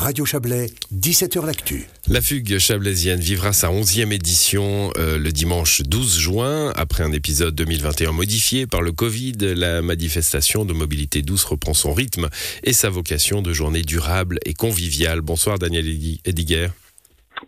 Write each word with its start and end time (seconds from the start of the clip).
Radio 0.00 0.24
Chablais, 0.24 0.70
17h 0.94 1.44
L'Actu. 1.44 1.86
La 2.08 2.22
fugue 2.22 2.58
chablaisienne 2.58 3.20
vivra 3.20 3.52
sa 3.52 3.68
11e 3.68 4.12
édition 4.12 4.90
euh, 4.96 5.18
le 5.18 5.30
dimanche 5.30 5.82
12 5.82 6.18
juin. 6.18 6.72
Après 6.74 7.04
un 7.04 7.12
épisode 7.12 7.54
2021 7.54 8.12
modifié 8.12 8.66
par 8.66 8.80
le 8.80 8.92
Covid, 8.92 9.34
la 9.54 9.82
manifestation 9.82 10.64
de 10.64 10.72
mobilité 10.72 11.20
douce 11.20 11.44
reprend 11.44 11.74
son 11.74 11.92
rythme 11.92 12.30
et 12.64 12.72
sa 12.72 12.88
vocation 12.88 13.42
de 13.42 13.52
journée 13.52 13.82
durable 13.82 14.38
et 14.46 14.54
conviviale. 14.54 15.20
Bonsoir 15.20 15.58
Daniel 15.58 15.86
Ediger. 16.24 16.68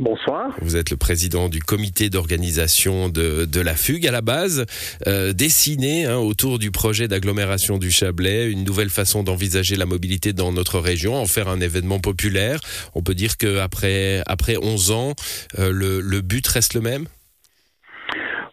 Bonsoir. 0.00 0.56
Vous 0.62 0.76
êtes 0.76 0.90
le 0.90 0.96
président 0.96 1.48
du 1.48 1.60
comité 1.60 2.08
d'organisation 2.08 3.10
de, 3.10 3.44
de, 3.44 3.60
la 3.60 3.74
fugue 3.74 4.06
à 4.06 4.10
la 4.10 4.22
base, 4.22 4.64
euh, 5.06 5.32
dessiné 5.34 6.06
hein, 6.06 6.16
autour 6.16 6.58
du 6.58 6.70
projet 6.70 7.08
d'agglomération 7.08 7.76
du 7.76 7.90
Chablais, 7.90 8.50
une 8.50 8.64
nouvelle 8.64 8.88
façon 8.88 9.22
d'envisager 9.22 9.76
la 9.76 9.84
mobilité 9.84 10.32
dans 10.32 10.50
notre 10.50 10.78
région, 10.78 11.14
en 11.14 11.26
faire 11.26 11.48
un 11.48 11.60
événement 11.60 11.98
populaire. 11.98 12.60
On 12.94 13.02
peut 13.02 13.14
dire 13.14 13.36
qu'après 13.36 14.22
après 14.26 14.56
11 14.56 14.90
ans, 14.92 15.12
euh, 15.58 15.70
le, 15.72 16.00
le, 16.00 16.20
but 16.22 16.46
reste 16.46 16.72
le 16.74 16.80
même? 16.80 17.04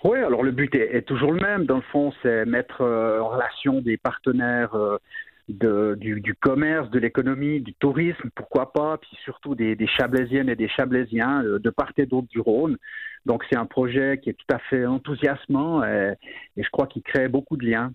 Oui, 0.04 0.20
alors 0.20 0.44
le 0.44 0.52
but 0.52 0.74
est, 0.76 0.96
est, 0.96 1.04
toujours 1.04 1.32
le 1.32 1.42
même. 1.42 1.66
Dans 1.66 1.78
le 1.78 1.84
fond, 1.92 2.12
c'est 2.22 2.46
mettre 2.46 2.82
euh, 2.82 3.22
en 3.22 3.30
relation 3.30 3.82
des 3.82 3.98
partenaires 3.98 4.76
euh, 4.76 4.98
du, 5.50 6.36
commerce, 6.40 6.90
de 6.92 7.00
l'économie, 7.00 7.60
du 7.62 7.74
tourisme, 7.74 8.30
pourquoi 8.36 8.72
pas, 8.72 8.98
puis 8.98 9.18
surtout 9.24 9.56
des, 9.56 9.76
des 9.76 9.88
Chablaisiennes 9.88 10.50
et 10.50 10.56
des 10.56 10.70
Chablaisiens 10.70 11.44
euh, 11.44 11.60
de 11.60 11.70
part 11.70 11.92
et 11.98 12.06
d'autre 12.06 12.28
du 12.30 12.40
Rhône. 12.40 12.78
Donc 13.26 13.44
c'est 13.50 13.58
un 13.58 13.66
projet 13.66 14.20
qui 14.24 14.30
est 14.30 14.34
tout 14.34 14.54
à 14.54 14.60
fait 14.70 14.86
enthousiasmant 14.86 15.84
et, 15.84 16.14
et 16.56 16.64
je 16.64 16.70
crois 16.70 16.88
qu'il 16.88 17.02
crée 17.02 17.28
beaucoup 17.28 17.58
de 17.58 17.66
liens. 17.66 17.92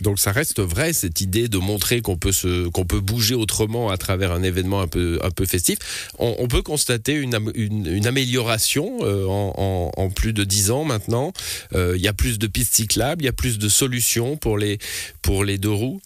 Donc 0.00 0.18
ça 0.18 0.32
reste 0.32 0.60
vrai 0.60 0.92
cette 0.92 1.20
idée 1.20 1.48
de 1.48 1.58
montrer 1.58 2.00
qu'on 2.00 2.16
peut 2.16 2.32
se 2.32 2.68
qu'on 2.68 2.84
peut 2.84 3.00
bouger 3.00 3.34
autrement 3.34 3.90
à 3.90 3.96
travers 3.96 4.32
un 4.32 4.42
événement 4.42 4.80
un 4.80 4.88
peu 4.88 5.18
un 5.22 5.30
peu 5.30 5.44
festif. 5.44 6.10
On, 6.18 6.48
peut 6.48 6.62
constater 6.62 7.14
une, 7.14 7.38
une, 7.54 8.06
amélioration 8.06 8.98
euh, 9.02 9.26
en, 9.26 10.10
plus 10.10 10.32
de 10.32 10.44
dix 10.44 10.70
ans 10.70 10.84
maintenant. 10.84 11.32
Euh, 11.74 11.94
il 11.96 12.02
y 12.02 12.08
a 12.08 12.12
plus 12.12 12.38
de 12.38 12.46
pistes 12.46 12.74
cyclables, 12.74 13.22
il 13.22 13.26
y 13.26 13.28
a 13.28 13.32
plus 13.32 13.58
de 13.58 13.68
solutions 13.68 14.36
pour 14.36 14.58
les 14.58 14.78
pour 15.20 15.44
les 15.44 15.58
deux 15.58 15.70
roues. 15.70 16.00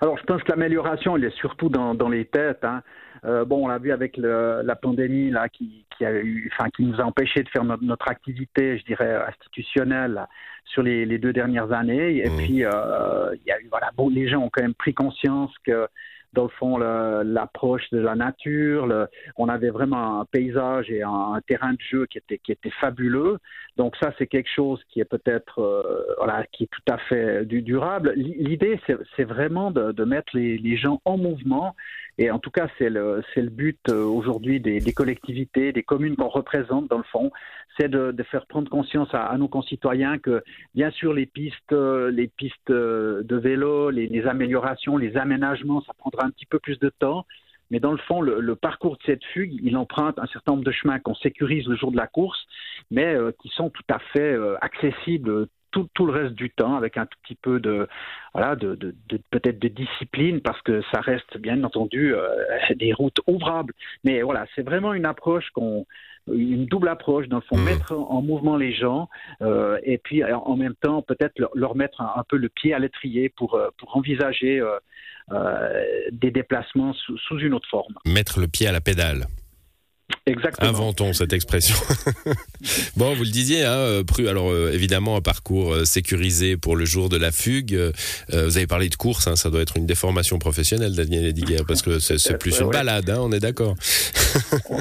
Alors, 0.00 0.16
je 0.18 0.24
pense 0.24 0.42
que 0.42 0.50
l'amélioration, 0.50 1.16
elle 1.16 1.24
est 1.24 1.36
surtout 1.36 1.68
dans, 1.68 1.94
dans 1.94 2.08
les 2.08 2.24
têtes. 2.24 2.64
Hein. 2.64 2.82
Euh, 3.24 3.44
bon, 3.44 3.64
on 3.64 3.68
l'a 3.68 3.78
vu 3.78 3.92
avec 3.92 4.16
le, 4.16 4.62
la 4.64 4.74
pandémie 4.74 5.30
là, 5.30 5.48
qui, 5.48 5.84
qui, 5.96 6.06
a 6.06 6.12
eu, 6.12 6.50
enfin, 6.52 6.70
qui 6.70 6.84
nous 6.84 7.00
a 7.00 7.04
empêché 7.04 7.42
de 7.42 7.48
faire 7.50 7.64
notre, 7.64 7.84
notre 7.84 8.08
activité, 8.08 8.78
je 8.78 8.84
dirais, 8.84 9.14
institutionnelle 9.28 10.12
là, 10.12 10.28
sur 10.64 10.82
les, 10.82 11.04
les, 11.04 11.18
deux 11.18 11.34
dernières 11.34 11.72
années. 11.72 12.24
Et 12.24 12.30
mmh. 12.30 12.36
puis, 12.38 12.64
euh, 12.64 13.34
il 13.34 13.42
y 13.46 13.52
a 13.52 13.60
eu, 13.60 13.68
voilà, 13.70 13.90
bon, 13.94 14.08
les 14.08 14.26
gens 14.26 14.38
ont 14.38 14.50
quand 14.50 14.62
même 14.62 14.74
pris 14.74 14.94
conscience 14.94 15.52
que 15.64 15.86
dans 16.32 16.44
le 16.44 16.50
fond 16.50 16.78
l'approche 16.78 17.88
de 17.90 17.98
la 17.98 18.14
nature. 18.14 18.86
Le, 18.86 19.08
on 19.36 19.48
avait 19.48 19.70
vraiment 19.70 20.20
un 20.20 20.24
paysage 20.24 20.90
et 20.90 21.02
un, 21.02 21.40
terrain 21.46 21.72
de 21.72 21.80
jeu 21.80 22.06
qui 22.06 22.18
était, 22.18 22.38
qui 22.38 22.52
était 22.52 22.70
fabuleux. 22.80 23.38
Donc 23.76 23.96
ça, 23.96 24.12
c'est 24.18 24.26
quelque 24.26 24.50
chose 24.54 24.80
qui 24.90 25.00
est 25.00 25.04
peut-être 25.04 25.60
euh, 25.60 26.04
voilà, 26.18 26.44
qui 26.52 26.64
est 26.64 26.70
tout 26.70 26.92
à 26.92 26.98
fait 26.98 27.44
du, 27.44 27.62
durable. 27.62 28.12
L'idée, 28.16 28.80
c'est 29.16 29.24
vraiment 29.24 29.70
de, 29.70 29.92
de 29.92 30.04
mettre 30.04 30.36
les, 30.36 30.58
les, 30.58 30.76
gens 30.76 31.00
en 31.04 31.16
mouvement. 31.16 31.74
Et 32.20 32.30
en 32.30 32.38
tout 32.38 32.50
cas, 32.50 32.68
c'est 32.76 32.90
le, 32.90 33.22
le 33.34 33.48
but 33.48 33.80
euh, 33.88 34.04
aujourd'hui 34.04 34.60
des, 34.60 34.78
des, 34.78 34.92
collectivités, 34.92 35.72
des 35.72 35.82
communes 35.82 36.16
qu'on 36.16 36.28
représente 36.28 36.86
dans 36.88 36.98
le 36.98 37.04
fond, 37.04 37.32
c'est 37.78 37.88
de, 37.88 38.12
de, 38.12 38.22
faire 38.24 38.44
prendre 38.44 38.68
conscience 38.68 39.08
à, 39.14 39.34
nos 39.38 39.48
concitoyens 39.48 40.18
que, 40.18 40.44
bien 40.74 40.90
sûr, 40.90 41.14
les 41.14 41.24
pistes, 41.24 41.72
les 41.72 42.28
pistes 42.28 42.70
de 42.70 43.36
vélo, 43.36 43.88
les, 43.88 44.26
améliorations, 44.26 44.98
les 44.98 45.16
aménagements, 45.16 45.80
ça 45.80 45.94
prendra 45.96 46.26
un 46.26 46.30
petit 46.30 46.44
peu 46.44 46.58
plus 46.58 46.78
de 46.78 46.90
temps. 46.90 47.24
Mais 47.70 47.80
dans 47.80 47.92
le 47.92 47.98
fond, 47.98 48.20
le, 48.20 48.54
parcours 48.54 48.98
de 48.98 49.02
cette 49.06 49.24
fugue, 49.32 49.58
il 49.62 49.78
emprunte 49.78 50.18
un 50.18 50.26
certain 50.26 50.52
nombre 50.52 50.64
de 50.64 50.72
chemins 50.72 50.98
qu'on 50.98 51.14
sécurise 51.14 51.66
le 51.68 51.76
jour 51.76 51.90
de 51.90 51.96
la 51.96 52.06
course, 52.06 52.46
mais 52.90 53.14
euh, 53.14 53.32
qui 53.40 53.48
sont 53.48 53.70
tout 53.70 53.84
à 53.88 53.98
fait 54.12 54.34
euh, 54.34 54.56
accessibles 54.60 55.46
tout, 55.70 55.88
tout, 55.94 56.06
le 56.06 56.12
reste 56.12 56.34
du 56.34 56.50
temps 56.50 56.76
avec 56.76 56.96
un 56.96 57.06
tout 57.06 57.18
petit 57.22 57.34
peu 57.34 57.60
de 57.60 57.88
voilà 58.34 58.56
de, 58.56 58.74
de, 58.74 58.94
de 59.08 59.20
peut-être 59.30 59.58
de 59.58 59.68
discipline 59.68 60.40
parce 60.40 60.60
que 60.62 60.82
ça 60.92 61.00
reste 61.00 61.38
bien 61.38 61.62
entendu 61.64 62.14
euh, 62.14 62.26
des 62.76 62.92
routes 62.92 63.20
ouvrables 63.26 63.74
mais 64.04 64.22
voilà 64.22 64.46
c'est 64.54 64.62
vraiment 64.62 64.94
une 64.94 65.06
approche 65.06 65.48
qu'on 65.50 65.86
une 66.30 66.66
double 66.66 66.88
approche 66.88 67.28
dans 67.28 67.38
le 67.38 67.42
fond 67.42 67.56
mmh. 67.56 67.64
mettre 67.64 67.92
en 67.92 68.22
mouvement 68.22 68.56
les 68.56 68.72
gens 68.74 69.08
euh, 69.42 69.78
et 69.82 69.98
puis 69.98 70.22
en 70.24 70.56
même 70.56 70.74
temps 70.74 71.02
peut-être 71.02 71.38
leur, 71.38 71.50
leur, 71.54 71.74
mettre 71.74 72.00
un, 72.00 72.12
un, 72.16 72.24
peu 72.28 72.36
le 72.36 72.48
pied 72.48 72.74
à 72.74 72.78
l'étrier 72.78 73.30
pour 73.30 73.58
pour 73.78 73.96
envisager 73.96 74.60
euh, 74.60 74.78
euh, 75.32 76.08
des 76.10 76.32
déplacements 76.32 76.92
sous, 76.92 77.16
sous, 77.18 77.38
une 77.38 77.54
autre 77.54 77.68
forme. 77.68 77.94
Mettre 78.04 78.40
le 78.40 78.48
pied 78.48 78.66
à 78.66 78.72
la 78.72 78.80
pédale. 78.80 79.26
Exactement. 80.26 80.68
Inventons 80.68 81.12
cette 81.12 81.32
expression. 81.32 81.74
bon, 82.96 83.14
vous 83.14 83.24
le 83.24 83.30
disiez, 83.30 83.64
hein, 83.64 84.02
alors 84.28 84.50
euh, 84.50 84.70
évidemment 84.72 85.16
un 85.16 85.20
parcours 85.20 85.72
euh, 85.72 85.84
sécurisé 85.84 86.56
pour 86.56 86.76
le 86.76 86.84
jour 86.84 87.08
de 87.08 87.16
la 87.16 87.32
fugue. 87.32 87.74
Euh, 87.74 87.92
vous 88.30 88.56
avez 88.56 88.66
parlé 88.66 88.88
de 88.88 88.96
course, 88.96 89.26
hein, 89.26 89.36
ça 89.36 89.50
doit 89.50 89.62
être 89.62 89.76
une 89.76 89.86
déformation 89.86 90.38
professionnelle, 90.38 90.94
Daniel 90.94 91.24
Ediger, 91.24 91.62
parce 91.66 91.82
que 91.82 91.98
c'est 91.98 92.38
plus 92.38 92.60
une 92.60 92.70
balade, 92.70 93.08
hein, 93.08 93.18
on 93.20 93.32
est 93.32 93.40
d'accord. 93.40 93.76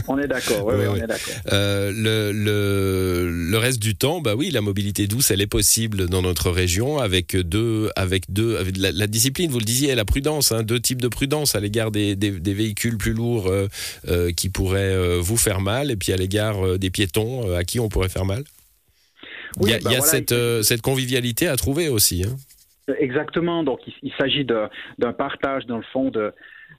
on 0.07 0.17
est 0.19 0.27
d'accord, 0.27 0.65
oui, 0.65 0.85
on 0.87 0.95
est 0.95 1.07
d'accord. 1.07 1.33
Euh, 1.51 1.91
le, 1.95 2.31
le, 2.31 3.29
le, 3.29 3.57
reste 3.57 3.79
du 3.79 3.95
temps, 3.95 4.21
bah 4.21 4.35
oui, 4.35 4.51
la 4.51 4.61
mobilité 4.61 5.07
douce, 5.07 5.31
elle 5.31 5.41
est 5.41 5.47
possible 5.47 6.07
dans 6.07 6.21
notre 6.21 6.51
région 6.51 6.99
avec 6.99 7.35
deux, 7.35 7.89
avec 7.95 8.31
deux, 8.31 8.57
avec 8.57 8.77
la, 8.77 8.91
la 8.91 9.07
discipline, 9.07 9.49
vous 9.51 9.59
le 9.59 9.65
disiez, 9.65 9.95
la 9.95 10.05
prudence, 10.05 10.51
hein, 10.51 10.63
deux 10.63 10.79
types 10.79 11.01
de 11.01 11.07
prudence 11.07 11.55
à 11.55 11.59
l'égard 11.59 11.91
des, 11.91 12.15
des, 12.15 12.31
des, 12.31 12.53
véhicules 12.53 12.97
plus 12.97 13.13
lourds 13.13 13.47
euh, 13.47 13.67
euh, 14.07 14.31
qui 14.31 14.49
pourraient 14.49 15.19
vous 15.19 15.37
faire 15.39 15.61
mal, 15.61 15.91
et 15.91 15.95
puis 15.95 16.13
à 16.13 16.17
l'égard 16.17 16.77
des 16.77 16.89
piétons 16.89 17.55
à 17.55 17.63
qui 17.63 17.79
on 17.79 17.89
pourrait 17.89 18.09
faire 18.09 18.25
mal? 18.25 18.43
Oui, 19.57 19.69
il 19.69 19.71
y 19.71 19.73
a, 19.73 19.77
bah 19.77 19.83
il 19.85 19.93
y 19.93 19.95
a 19.95 19.99
voilà, 19.99 20.63
cette, 20.63 20.81
convivialité 20.81 21.47
à 21.47 21.55
trouver 21.55 21.89
aussi. 21.89 22.23
Hein. 22.23 22.35
Exactement. 22.99 23.63
Donc, 23.63 23.79
il, 23.87 23.93
il 24.03 24.13
s'agit 24.19 24.45
d'un 24.45 25.13
partage, 25.13 25.65
dans 25.65 25.77
le 25.77 25.83
fond, 25.91 26.11
de, 26.11 26.33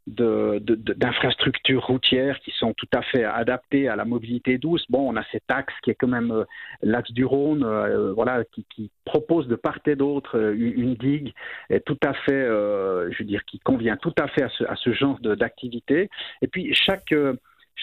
d'infrastructures 0.06 1.84
routières 1.84 2.38
qui 2.40 2.52
sont 2.52 2.74
tout 2.74 2.88
à 2.92 3.02
fait 3.02 3.24
adaptées 3.24 3.88
à 3.88 3.96
la 3.96 4.04
mobilité 4.04 4.58
douce. 4.58 4.84
Bon, 4.88 5.10
on 5.10 5.16
a 5.16 5.24
cet 5.30 5.44
axe 5.48 5.74
qui 5.82 5.90
est 5.90 5.94
quand 5.94 6.08
même 6.08 6.32
euh, 6.32 6.44
l'axe 6.82 7.12
du 7.12 7.24
Rhône, 7.24 7.64
euh, 7.64 8.12
voilà, 8.12 8.44
qui, 8.52 8.64
qui, 8.74 8.90
propose 9.04 9.48
de 9.48 9.56
part 9.56 9.78
et 9.86 9.96
d'autre 9.96 10.38
euh, 10.38 10.54
une, 10.54 10.80
une, 10.80 10.94
digue 10.94 11.32
est 11.68 11.84
tout 11.84 11.98
à 12.04 12.12
fait, 12.12 12.32
euh, 12.32 13.10
je 13.12 13.18
veux 13.18 13.24
dire, 13.24 13.44
qui 13.44 13.58
convient 13.58 13.96
tout 13.96 14.14
à 14.20 14.28
fait 14.28 14.42
à 14.42 14.48
ce, 14.50 14.64
à 14.64 14.76
ce 14.76 14.92
genre 14.92 15.18
d'activité. 15.20 16.08
Et 16.42 16.46
puis 16.46 16.74
chaque 16.74 17.14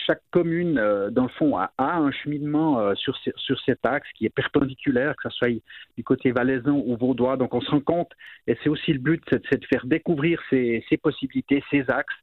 chaque 0.06 0.22
commune, 0.32 0.78
euh, 0.78 1.10
dans 1.10 1.24
le 1.24 1.30
fond, 1.30 1.58
a, 1.58 1.72
a 1.78 1.98
un 1.98 2.12
cheminement 2.12 2.80
euh, 2.80 2.94
sur, 2.96 3.18
sur 3.36 3.60
cet 3.62 3.86
axe 3.86 4.08
qui 4.16 4.26
est 4.26 4.30
perpendiculaire, 4.30 5.16
que 5.16 5.30
ce 5.30 5.38
soit 5.38 5.62
du 5.98 6.04
côté 6.04 6.32
valaisan 6.32 6.84
ou 6.86 6.96
vaudois. 6.98 7.38
Donc 7.38 7.54
on 7.54 7.62
se 7.62 7.72
rend 7.72 7.82
compte, 7.82 8.12
et 8.48 8.58
c'est 8.62 8.70
aussi 8.70 8.94
le 8.94 9.00
but, 9.00 9.24
c'est 9.50 9.60
de 9.60 9.66
faire 9.66 9.86
découvrir 9.86 10.40
ces, 10.50 10.86
ces 10.90 10.98
possibilités, 10.98 11.64
ces 11.72 11.90
axes 11.90 12.14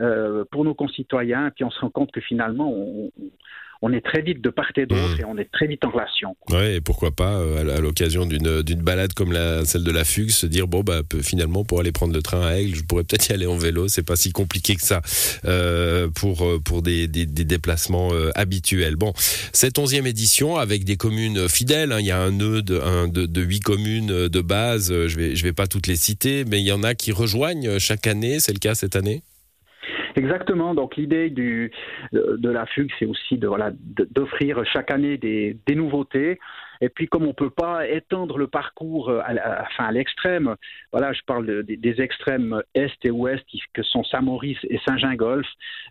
euh, 0.00 0.44
pour 0.50 0.64
nos 0.64 0.74
concitoyens, 0.74 1.50
puis 1.54 1.64
on 1.64 1.70
se 1.70 1.80
rend 1.80 1.90
compte 1.90 2.12
que 2.12 2.20
finalement, 2.20 2.70
on, 2.72 3.10
on 3.86 3.92
est 3.92 4.00
très 4.00 4.22
vite 4.22 4.40
de 4.40 4.48
part 4.48 4.70
et 4.76 4.86
d'autre 4.86 5.18
mmh. 5.18 5.20
et 5.20 5.24
on 5.26 5.36
est 5.36 5.50
très 5.52 5.66
vite 5.66 5.84
en 5.84 5.90
relation. 5.90 6.34
Oui, 6.48 6.76
et 6.76 6.80
pourquoi 6.80 7.10
pas, 7.10 7.34
euh, 7.34 7.76
à 7.76 7.80
l'occasion 7.80 8.24
d'une 8.24 8.80
balade 8.80 9.12
comme 9.12 9.30
la, 9.30 9.66
celle 9.66 9.84
de 9.84 9.90
la 9.90 10.04
Fugue, 10.04 10.30
se 10.30 10.46
dire, 10.46 10.66
bon, 10.66 10.80
bah, 10.80 11.02
finalement, 11.20 11.64
pour 11.64 11.80
aller 11.80 11.92
prendre 11.92 12.14
le 12.14 12.22
train 12.22 12.40
à 12.46 12.54
Aigle, 12.54 12.74
je 12.76 12.82
pourrais 12.82 13.04
peut-être 13.04 13.28
y 13.28 13.32
aller 13.34 13.44
en 13.44 13.58
vélo, 13.58 13.88
c'est 13.88 14.02
pas 14.02 14.16
si 14.16 14.32
compliqué 14.32 14.74
que 14.74 14.82
ça 14.82 15.02
euh, 15.44 16.08
pour, 16.08 16.46
euh, 16.46 16.58
pour 16.64 16.80
des, 16.80 17.08
des, 17.08 17.26
des 17.26 17.44
déplacements 17.44 18.08
euh, 18.12 18.30
habituels. 18.34 18.96
Bon, 18.96 19.12
cette 19.52 19.78
onzième 19.78 20.06
édition, 20.06 20.56
avec 20.56 20.84
des 20.84 20.96
communes 20.96 21.46
fidèles, 21.50 21.92
hein, 21.92 22.00
il 22.00 22.06
y 22.06 22.10
a 22.10 22.18
un 22.18 22.30
nœud 22.30 22.62
de, 22.62 22.80
un, 22.80 23.06
de, 23.06 23.26
de 23.26 23.42
8 23.42 23.60
communes 23.60 24.28
de 24.28 24.40
base, 24.40 24.88
je 25.06 25.16
vais, 25.16 25.36
je 25.36 25.42
vais 25.42 25.52
pas 25.52 25.66
toutes 25.66 25.88
les 25.88 25.96
citer, 25.96 26.46
mais 26.46 26.58
il 26.58 26.66
y 26.66 26.72
en 26.72 26.84
a 26.84 26.94
qui 26.94 27.12
rejoignent 27.12 27.78
chaque 27.78 28.06
année, 28.06 28.40
c'est 28.40 28.54
le 28.54 28.60
cas 28.60 28.74
cette 28.74 28.96
année? 28.96 29.22
Exactement. 30.16 30.74
Donc 30.74 30.96
l'idée 30.96 31.30
du 31.30 31.72
de 32.12 32.48
la 32.50 32.66
fugue, 32.66 32.90
c'est 32.98 33.06
aussi 33.06 33.38
de 33.38 33.46
voilà 33.46 33.72
d'offrir 34.10 34.64
chaque 34.64 34.90
année 34.90 35.18
des, 35.18 35.56
des 35.66 35.74
nouveautés. 35.74 36.38
Et 36.84 36.90
puis, 36.90 37.08
comme 37.08 37.22
on 37.22 37.28
ne 37.28 37.32
peut 37.32 37.48
pas 37.48 37.88
étendre 37.88 38.36
le 38.36 38.46
parcours 38.46 39.10
à, 39.10 39.32
à, 39.32 39.66
à 39.78 39.92
l'extrême, 39.92 40.54
voilà, 40.92 41.14
je 41.14 41.22
parle 41.26 41.46
de, 41.46 41.62
de, 41.62 41.76
des 41.76 42.00
extrêmes 42.02 42.62
est 42.74 42.92
et 43.04 43.10
ouest 43.10 43.42
que 43.72 43.82
sont 43.82 44.04
Saint-Maurice 44.04 44.58
et 44.68 44.78
Saint-Gingolf. 44.86 45.46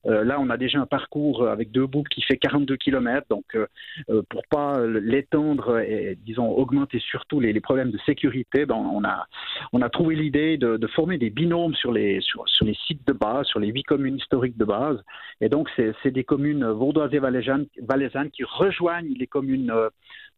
Euh, 0.06 0.24
là, 0.24 0.38
on 0.40 0.51
a 0.51 0.57
déjà 0.57 0.80
un 0.80 0.86
parcours 0.86 1.48
avec 1.48 1.72
deux 1.72 1.88
boucles 1.88 2.13
qui 2.13 2.22
fait 2.22 2.38
42 2.38 2.78
km. 2.78 3.25
Donc, 3.31 3.44
euh, 3.56 4.22
pour 4.30 4.44
pas 4.51 4.86
l'étendre 4.86 5.80
et, 5.80 6.16
disons, 6.22 6.48
augmenter 6.51 7.00
surtout 7.00 7.39
les, 7.39 7.60
problèmes 7.60 7.89
de 7.89 8.00
sécurité, 8.06 8.68
ben, 8.68 8.75
on, 8.75 9.04
a, 9.04 9.25
on 9.72 9.81
a 9.81 9.89
trouvé 9.89 10.16
l'idée 10.16 10.57
de, 10.57 10.88
former 10.94 11.18
des 11.18 11.31
binômes 11.31 11.74
sur 11.74 11.92
les, 11.92 12.22
sur, 12.22 12.46
les 12.62 12.75
sites 12.86 13.07
de 13.07 13.13
base, 13.13 13.48
sur 13.48 13.60
les 13.60 13.69
huit 13.69 13.84
communes 13.84 14.18
historiques 14.18 14.57
de 14.57 14.66
base. 14.66 15.01
Et 15.42 15.50
donc, 15.50 15.69
c'est 15.75 16.12
des 16.12 16.24
communes 16.24 16.66
vaudoises 16.66 17.13
et 17.13 17.19
valaisannes 17.19 18.31
qui 18.31 18.44
rejoignent 18.44 19.16
les 19.18 19.28
communes 19.28 19.72
euh, 19.72 19.89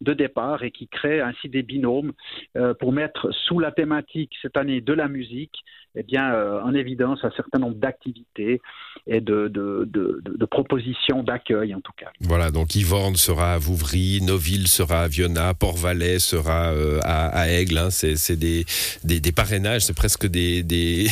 de 0.02 0.14
départ 0.14 0.45
et 0.62 0.72
qui 0.72 0.88
crée 0.88 1.22
ainsi 1.22 1.50
des 1.50 1.64
binômes 1.64 2.12
euh, 2.56 2.74
pour 2.74 2.92
mettre 2.92 3.32
sous 3.32 3.60
la 3.60 3.72
thématique 3.72 4.32
cette 4.42 4.58
année 4.58 4.82
de 4.82 4.94
la 4.94 5.08
musique 5.08 5.64
eh 5.98 6.04
bien, 6.04 6.34
euh, 6.34 6.62
en 6.62 6.74
évidence 6.74 7.20
un 7.24 7.32
certain 7.38 7.58
nombre 7.58 7.78
d'activités 7.78 8.62
et 9.08 9.22
de, 9.22 9.50
propositions 10.52 11.24
d'accueil, 11.24 11.74
en 11.74 11.80
tout 11.80 11.94
cas. 11.98 12.12
Voilà, 12.20 12.52
donc 12.52 12.76
Yvorne 12.76 13.16
sera 13.16 13.54
à 13.54 13.58
Vouvry, 13.58 14.22
Noville 14.22 14.68
sera 14.68 15.04
à 15.04 15.08
Viona, 15.08 15.54
Port-Valais 15.54 16.20
sera 16.20 16.74
euh, 16.74 17.00
à, 17.04 17.50
Aigle. 17.50 17.78
Hein. 17.78 17.90
C'est 17.92 18.36
des, 18.36 18.66
parrainages, 19.32 19.82
c'est 19.86 19.96
presque 19.96 20.28
des, 20.28 21.08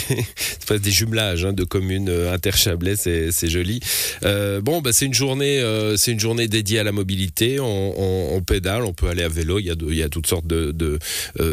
jumelages 0.86 1.46
hein, 1.46 1.54
de 1.54 1.64
communes 1.64 2.10
interchablais, 2.10 2.98
c'est 2.98 3.50
joli. 3.50 3.80
Bon, 4.64 4.82
bah, 4.82 4.92
c'est 4.92 5.06
une 5.06 5.14
journée, 5.14 5.62
c'est 5.96 6.12
une 6.12 6.20
journée 6.20 6.48
dédiée 6.48 6.80
à 6.80 6.84
la 6.84 6.92
mobilité. 6.92 7.60
On, 7.60 7.94
on, 7.98 8.36
on, 8.36 8.42
pédale, 8.42 8.84
on 8.84 8.94
peut 8.94 9.08
aller 9.08 9.12
à 9.21 9.30
vélo. 9.30 9.60
Il 9.60 9.65
y 9.95 10.04
a, 10.04 10.10
toutes 10.10 10.27
sortes 10.27 10.48
de 10.48 10.74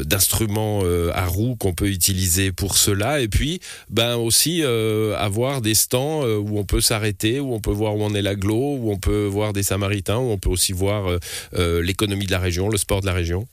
d'instruments 0.05 0.83
à 1.13 1.27
roues 1.27 1.57
qu'on 1.57 1.75
peut 1.75 1.89
utiliser 1.89 2.53
pour 2.53 2.77
cela. 2.77 3.21
Et 3.21 3.29
puis, 3.29 3.61
ben 3.91 4.17
aussi 4.17 4.63
avoir 4.63 5.61
des 5.61 5.75
stands 5.75 6.25
où 6.25 6.59
on 6.59 6.65
peut 6.65 6.81
s'arrêter, 6.81 7.41
où 7.41 7.53
on 7.53 7.61
peut 7.61 7.71
voir 7.71 7.97
où 7.97 8.03
on 8.03 8.15
est 8.15 8.23
l'aglo, 8.23 8.77
où 8.77 8.91
on 8.93 8.99
peut 8.99 9.27
voir 9.27 9.53
des 9.53 9.63
samaritains, 9.63 10.19
où 10.19 10.31
on 10.31 10.39
peut 10.39 10.51
aussi 10.51 10.73
voir 10.73 11.19
l'économie 11.53 12.27
de 12.27 12.33
la 12.33 12.39
région, 12.39 12.69
le 12.69 12.79
sport 12.79 13.01
de 13.01 13.07
la 13.07 13.13
région. 13.13 13.47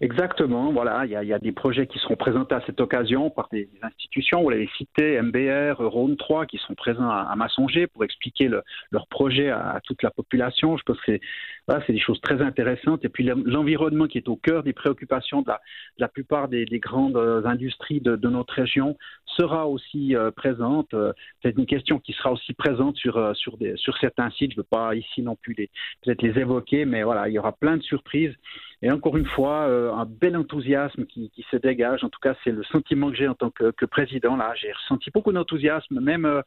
Exactement, 0.00 0.72
voilà, 0.72 1.04
il 1.06 1.12
y, 1.12 1.16
a, 1.16 1.24
y, 1.24 1.32
a, 1.32 1.38
des 1.38 1.52
projets 1.52 1.86
qui 1.86 1.98
seront 1.98 2.16
présentés 2.16 2.54
à 2.54 2.62
cette 2.66 2.80
occasion 2.80 3.30
par 3.30 3.48
des, 3.50 3.68
institutions, 3.82 4.42
vous 4.42 4.50
l'avez 4.50 4.68
cité, 4.76 5.20
MBR, 5.20 5.76
Rhône 5.78 6.16
3, 6.16 6.46
qui 6.46 6.58
sont 6.58 6.74
présents 6.74 7.08
à, 7.08 7.28
à 7.30 7.36
Massonger 7.36 7.86
pour 7.86 8.04
expliquer 8.04 8.48
le, 8.48 8.62
leur 8.90 9.06
projet 9.06 9.48
à, 9.48 9.70
à, 9.70 9.80
toute 9.80 10.02
la 10.02 10.10
population. 10.10 10.76
Je 10.76 10.82
pense 10.82 10.96
que 10.98 11.02
c'est 11.06 11.20
voilà, 11.66 11.84
des 11.86 11.98
choses 11.98 12.20
très 12.20 12.40
intéressantes. 12.42 13.04
Et 13.04 13.08
puis 13.08 13.24
l'environnement 13.24 14.06
qui 14.06 14.18
est 14.18 14.28
au 14.28 14.36
cœur 14.36 14.62
des 14.62 14.72
préoccupations 14.72 15.42
de 15.42 15.48
la, 15.48 15.60
de 15.98 16.02
la 16.02 16.08
plupart 16.08 16.48
des, 16.48 16.64
des, 16.64 16.78
grandes 16.78 17.16
euh, 17.16 17.44
industries 17.44 18.00
de, 18.00 18.16
de, 18.16 18.28
notre 18.28 18.54
région 18.54 18.96
sera 19.26 19.66
aussi 19.66 20.14
euh, 20.14 20.30
présente. 20.30 20.92
Euh, 20.94 21.12
c'est 21.42 21.56
une 21.56 21.66
question 21.66 21.98
qui 21.98 22.12
sera 22.12 22.32
aussi 22.32 22.52
présente 22.54 22.96
sur, 22.96 23.16
euh, 23.16 23.34
sur, 23.34 23.56
des, 23.56 23.76
sur 23.76 23.96
certains 23.98 24.30
sites. 24.30 24.52
Je 24.52 24.56
ne 24.56 24.62
veux 24.62 24.68
pas 24.70 24.94
ici 24.94 25.22
non 25.22 25.36
plus 25.36 25.54
peut-être 25.54 26.22
les 26.22 26.38
évoquer, 26.38 26.84
mais 26.84 27.02
voilà, 27.02 27.28
il 27.28 27.34
y 27.34 27.38
aura 27.38 27.52
plein 27.52 27.76
de 27.76 27.82
surprises. 27.82 28.34
Et 28.82 28.90
encore 28.90 29.16
une 29.16 29.26
fois, 29.26 29.66
euh, 29.68 29.92
un 29.92 30.04
bel 30.04 30.36
enthousiasme 30.36 31.06
qui, 31.06 31.30
qui, 31.30 31.44
se 31.50 31.56
dégage. 31.56 32.04
En 32.04 32.10
tout 32.10 32.20
cas, 32.20 32.34
c'est 32.44 32.50
le 32.50 32.62
sentiment 32.64 33.10
que 33.10 33.16
j'ai 33.16 33.26
en 33.26 33.34
tant 33.34 33.50
que, 33.50 33.70
que 33.70 33.86
président. 33.86 34.36
Là, 34.36 34.52
j'ai 34.60 34.70
ressenti 34.70 35.10
beaucoup 35.10 35.32
d'enthousiasme, 35.32 35.98
même 36.00 36.26
euh, 36.26 36.42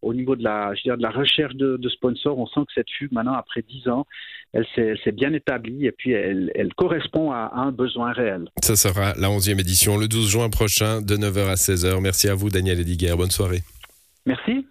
au 0.00 0.14
niveau 0.14 0.34
de 0.34 0.42
la, 0.42 0.74
je 0.74 0.82
dire, 0.82 0.96
de 0.96 1.02
la 1.02 1.10
recherche 1.10 1.54
de, 1.54 1.76
de, 1.76 1.88
sponsors. 1.90 2.38
On 2.38 2.46
sent 2.46 2.60
que 2.68 2.72
cette 2.74 2.90
fugue, 2.90 3.12
maintenant, 3.12 3.34
après 3.34 3.62
dix 3.62 3.86
ans, 3.88 4.06
elle 4.54 4.66
s'est 4.74 5.12
bien 5.12 5.34
établie 5.34 5.86
et 5.86 5.92
puis 5.92 6.12
elle, 6.12 6.50
elle 6.54 6.72
correspond 6.74 7.32
à, 7.32 7.50
à, 7.52 7.60
un 7.60 7.72
besoin 7.72 8.12
réel. 8.12 8.48
Ça 8.62 8.76
sera 8.76 9.12
la 9.18 9.28
11e 9.28 9.60
édition 9.60 9.98
le 9.98 10.08
12 10.08 10.30
juin 10.30 10.48
prochain 10.48 11.02
de 11.02 11.16
9h 11.16 11.48
à 11.48 11.54
16h. 11.54 12.00
Merci 12.00 12.28
à 12.28 12.34
vous, 12.34 12.48
Daniel 12.48 12.80
Ediger. 12.80 13.14
Bonne 13.16 13.30
soirée. 13.30 13.60
Merci. 14.24 14.64